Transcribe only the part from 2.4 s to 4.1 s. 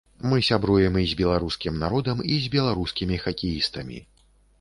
з беларускімі хакеістамі.